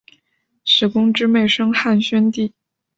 [0.65, 2.51] 史恭之妹生汉宣帝。